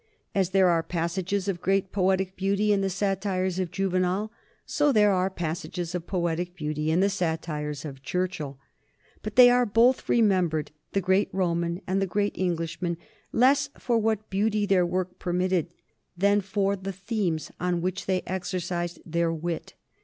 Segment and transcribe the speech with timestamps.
[0.33, 4.31] As there are passages of great poetic beauty in the satires of Juvenal,
[4.65, 8.57] so there are passages of poetic beauty in the satires of Churchill.
[9.21, 12.97] But they are both remembered, the great Roman and the great Englishman,
[13.31, 15.67] less for what beauty their work permitted
[16.17, 19.75] than for the themes on which they exercised their wit.